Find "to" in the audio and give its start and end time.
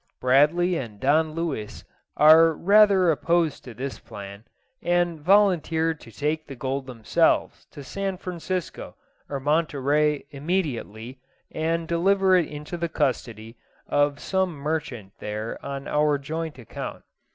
3.65-3.75, 5.93-6.11, 7.69-7.83